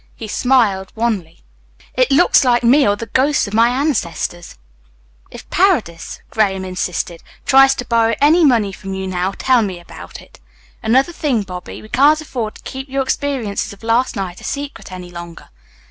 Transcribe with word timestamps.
He 0.15 0.27
smiled 0.27 0.91
wanly. 0.95 1.41
"It 1.93 2.09
looks 2.09 2.43
like 2.43 2.63
me 2.63 2.87
or 2.87 2.95
the 2.95 3.05
ghosts 3.05 3.45
of 3.47 3.53
my 3.53 3.69
ancestors." 3.69 4.57
"If 5.29 5.47
Paredes," 5.51 6.23
Graham 6.31 6.65
insisted, 6.65 7.21
"tries 7.45 7.75
to 7.75 7.85
borrow 7.85 8.15
any 8.19 8.43
money 8.43 8.71
from 8.71 8.95
you 8.95 9.05
now, 9.05 9.31
tell 9.37 9.61
me 9.61 9.79
about 9.79 10.19
it. 10.19 10.39
Another 10.81 11.13
thing, 11.13 11.43
Bobby. 11.43 11.83
We 11.83 11.89
can't 11.89 12.19
afford 12.19 12.55
to 12.55 12.63
keep 12.63 12.89
your 12.89 13.03
experiences 13.03 13.73
of 13.73 13.83
last 13.83 14.15
night 14.15 14.41
a 14.41 14.43
secret 14.43 14.91
any 14.91 15.11
longer." 15.11 15.49